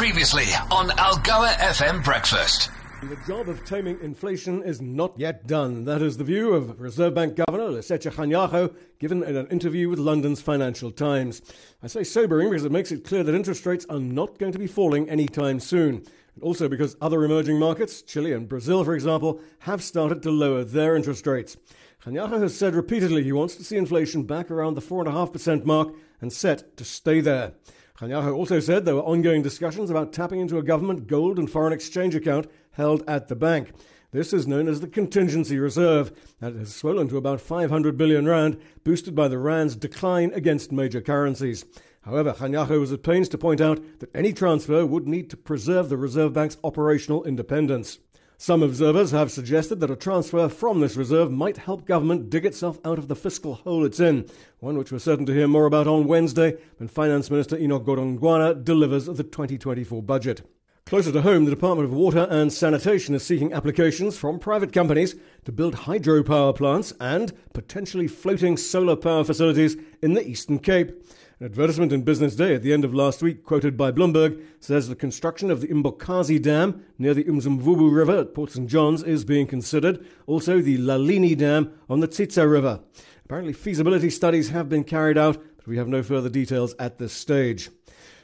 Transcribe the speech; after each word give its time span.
Previously 0.00 0.46
on 0.70 0.88
Algoa 0.88 1.50
FM 1.56 2.02
Breakfast. 2.02 2.70
The 3.02 3.18
job 3.26 3.50
of 3.50 3.62
taming 3.66 4.00
inflation 4.00 4.62
is 4.62 4.80
not 4.80 5.12
yet 5.20 5.46
done. 5.46 5.84
That 5.84 6.00
is 6.00 6.16
the 6.16 6.24
view 6.24 6.54
of 6.54 6.80
Reserve 6.80 7.12
Bank 7.12 7.36
Governor 7.36 7.64
Lesetja 7.64 8.10
Kganyago 8.10 8.74
given 8.98 9.22
in 9.22 9.36
an 9.36 9.46
interview 9.48 9.90
with 9.90 9.98
London's 9.98 10.40
Financial 10.40 10.90
Times. 10.90 11.42
I 11.82 11.86
say 11.86 12.02
sobering 12.02 12.48
because 12.48 12.64
it 12.64 12.72
makes 12.72 12.90
it 12.90 13.04
clear 13.04 13.22
that 13.22 13.34
interest 13.34 13.66
rates 13.66 13.84
are 13.90 13.98
not 13.98 14.38
going 14.38 14.52
to 14.52 14.58
be 14.58 14.66
falling 14.66 15.06
anytime 15.10 15.60
soon. 15.60 15.96
And 16.34 16.42
also 16.42 16.66
because 16.66 16.96
other 17.02 17.22
emerging 17.22 17.58
markets, 17.58 18.00
Chile 18.00 18.32
and 18.32 18.48
Brazil 18.48 18.82
for 18.84 18.94
example, 18.94 19.38
have 19.58 19.82
started 19.82 20.22
to 20.22 20.30
lower 20.30 20.64
their 20.64 20.96
interest 20.96 21.26
rates. 21.26 21.58
Kganyago 22.02 22.40
has 22.40 22.56
said 22.56 22.74
repeatedly 22.74 23.22
he 23.22 23.32
wants 23.32 23.54
to 23.56 23.64
see 23.64 23.76
inflation 23.76 24.22
back 24.22 24.50
around 24.50 24.76
the 24.76 24.80
4.5% 24.80 25.66
mark 25.66 25.92
and 26.22 26.32
set 26.32 26.74
to 26.78 26.86
stay 26.86 27.20
there. 27.20 27.52
Kganyago 28.00 28.34
also 28.34 28.60
said 28.60 28.86
there 28.86 28.94
were 28.94 29.02
ongoing 29.02 29.42
discussions 29.42 29.90
about 29.90 30.10
tapping 30.10 30.40
into 30.40 30.56
a 30.56 30.62
government 30.62 31.06
gold 31.06 31.38
and 31.38 31.50
foreign 31.50 31.74
exchange 31.74 32.14
account 32.14 32.46
held 32.70 33.02
at 33.06 33.28
the 33.28 33.36
bank. 33.36 33.72
This 34.10 34.32
is 34.32 34.48
known 34.48 34.68
as 34.68 34.80
the 34.80 34.88
contingency 34.88 35.58
reserve, 35.58 36.10
and 36.40 36.56
it 36.56 36.58
has 36.60 36.74
swollen 36.74 37.08
to 37.08 37.18
about 37.18 37.42
500 37.42 37.98
billion 37.98 38.26
rand, 38.26 38.58
boosted 38.84 39.14
by 39.14 39.28
the 39.28 39.36
rand's 39.36 39.76
decline 39.76 40.32
against 40.32 40.72
major 40.72 41.02
currencies. 41.02 41.66
However, 42.00 42.32
Kganyago 42.32 42.80
was 42.80 42.90
at 42.90 43.02
pains 43.02 43.28
to 43.28 43.38
point 43.38 43.60
out 43.60 43.80
that 43.98 44.16
any 44.16 44.32
transfer 44.32 44.86
would 44.86 45.06
need 45.06 45.28
to 45.28 45.36
preserve 45.36 45.90
the 45.90 45.98
Reserve 45.98 46.32
Bank's 46.32 46.56
operational 46.64 47.22
independence. 47.24 47.98
Some 48.42 48.62
observers 48.62 49.10
have 49.10 49.30
suggested 49.30 49.80
that 49.80 49.90
a 49.90 49.96
transfer 49.96 50.48
from 50.48 50.80
this 50.80 50.96
reserve 50.96 51.30
might 51.30 51.58
help 51.58 51.84
government 51.84 52.30
dig 52.30 52.46
itself 52.46 52.78
out 52.86 52.98
of 52.98 53.06
the 53.06 53.14
fiscal 53.14 53.56
hole 53.56 53.84
it's 53.84 54.00
in, 54.00 54.30
one 54.60 54.78
which 54.78 54.90
we're 54.90 54.98
certain 54.98 55.26
to 55.26 55.34
hear 55.34 55.46
more 55.46 55.66
about 55.66 55.86
on 55.86 56.06
Wednesday 56.06 56.56
when 56.78 56.88
Finance 56.88 57.30
Minister 57.30 57.58
Enoch 57.58 57.84
Godongwana 57.84 58.64
delivers 58.64 59.04
the 59.04 59.22
2024 59.22 60.02
budget. 60.02 60.40
Closer 60.86 61.12
to 61.12 61.20
home, 61.20 61.44
the 61.44 61.50
Department 61.50 61.86
of 61.86 61.94
Water 61.94 62.26
and 62.30 62.50
Sanitation 62.50 63.14
is 63.14 63.22
seeking 63.22 63.52
applications 63.52 64.16
from 64.16 64.38
private 64.38 64.72
companies 64.72 65.16
to 65.44 65.52
build 65.52 65.74
hydropower 65.74 66.56
plants 66.56 66.94
and 66.98 67.34
potentially 67.52 68.08
floating 68.08 68.56
solar 68.56 68.96
power 68.96 69.22
facilities 69.22 69.76
in 70.00 70.14
the 70.14 70.26
Eastern 70.26 70.58
Cape. 70.58 70.92
An 71.40 71.46
advertisement 71.46 71.90
in 71.90 72.02
Business 72.02 72.36
Day 72.36 72.54
at 72.54 72.62
the 72.62 72.74
end 72.74 72.84
of 72.84 72.92
last 72.92 73.22
week, 73.22 73.44
quoted 73.44 73.74
by 73.74 73.90
Bloomberg, 73.90 74.44
says 74.60 74.88
the 74.90 74.94
construction 74.94 75.50
of 75.50 75.62
the 75.62 75.68
Imbokazi 75.68 76.38
Dam 76.38 76.84
near 76.98 77.14
the 77.14 77.24
Umzimvubu 77.24 77.90
River 77.90 78.18
at 78.18 78.34
Port 78.34 78.50
St. 78.50 78.68
John's 78.68 79.02
is 79.02 79.24
being 79.24 79.46
considered. 79.46 80.06
Also, 80.26 80.60
the 80.60 80.76
Lalini 80.76 81.34
Dam 81.34 81.72
on 81.88 82.00
the 82.00 82.08
Tsitsa 82.08 82.46
River. 82.46 82.80
Apparently, 83.24 83.54
feasibility 83.54 84.10
studies 84.10 84.50
have 84.50 84.68
been 84.68 84.84
carried 84.84 85.16
out, 85.16 85.42
but 85.56 85.66
we 85.66 85.78
have 85.78 85.88
no 85.88 86.02
further 86.02 86.28
details 86.28 86.74
at 86.78 86.98
this 86.98 87.14
stage. 87.14 87.70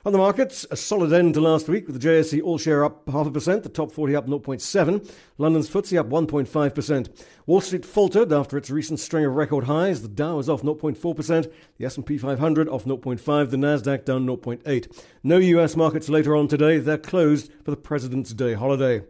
On 0.06 0.12
the 0.12 0.18
markets, 0.18 0.64
a 0.70 0.76
solid 0.76 1.12
end 1.12 1.34
to 1.34 1.40
last 1.40 1.68
week 1.68 1.88
with 1.88 2.00
the 2.00 2.08
JSE 2.08 2.40
all 2.40 2.58
share 2.58 2.84
up 2.84 3.08
half 3.08 3.26
a 3.26 3.30
percent, 3.32 3.64
the 3.64 3.68
top 3.68 3.90
40 3.90 4.14
up 4.14 4.28
0.7, 4.28 5.12
London's 5.36 5.68
FTSE 5.68 5.98
up 5.98 6.08
1.5%. 6.08 7.24
Wall 7.46 7.60
Street 7.60 7.84
faltered 7.84 8.32
after 8.32 8.56
its 8.56 8.70
recent 8.70 9.00
string 9.00 9.24
of 9.24 9.34
record 9.34 9.64
highs. 9.64 10.02
The 10.02 10.08
Dow 10.08 10.38
is 10.38 10.48
off 10.48 10.62
0.4%, 10.62 11.52
the 11.78 11.84
S&P 11.84 12.18
500 12.18 12.68
off 12.68 12.84
0.5, 12.84 13.50
the 13.50 13.56
Nasdaq 13.56 14.04
down 14.04 14.24
0.8. 14.28 15.02
No 15.24 15.38
US 15.38 15.74
markets 15.74 16.08
later 16.08 16.36
on 16.36 16.46
today, 16.46 16.78
they're 16.78 16.98
closed 16.98 17.50
for 17.64 17.72
the 17.72 17.76
President's 17.76 18.32
Day 18.32 18.54
holiday. 18.54 19.02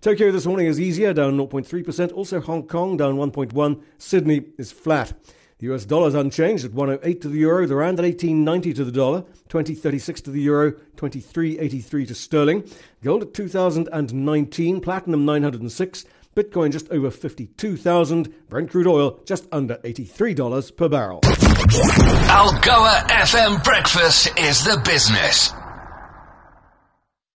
Tokyo 0.00 0.30
this 0.30 0.46
morning 0.46 0.66
is 0.66 0.78
easier, 0.78 1.12
down 1.12 1.36
0.3%. 1.36 2.12
Also 2.12 2.40
Hong 2.40 2.68
Kong 2.68 2.96
down 2.96 3.16
1.1. 3.16 3.82
Sydney 3.98 4.44
is 4.56 4.70
flat. 4.70 5.14
The 5.58 5.72
US 5.72 5.84
dollar 5.84 6.08
is 6.08 6.14
unchanged 6.14 6.64
at 6.64 6.72
108 6.72 7.20
to 7.22 7.28
the 7.28 7.38
euro, 7.38 7.66
the 7.66 7.76
rand 7.76 7.98
at 7.98 8.04
1890 8.04 8.74
to 8.74 8.84
the 8.84 8.92
dollar, 8.92 9.22
2036 9.48 10.20
to 10.22 10.30
the 10.30 10.40
euro, 10.40 10.72
2383 10.96 12.06
to 12.06 12.14
sterling, 12.14 12.70
gold 13.02 13.22
at 13.22 13.34
2019, 13.34 14.80
platinum 14.80 15.24
906, 15.24 16.04
Bitcoin 16.34 16.72
just 16.72 16.90
over 16.90 17.10
52,000, 17.10 18.34
Brent 18.48 18.70
crude 18.70 18.88
oil 18.88 19.20
just 19.24 19.46
under 19.52 19.76
$83 19.76 20.76
per 20.76 20.88
barrel. 20.88 21.20
Algoa 21.20 23.06
FM 23.08 23.62
Breakfast 23.62 24.36
is 24.38 24.64
the 24.64 24.80
business. 24.84 25.52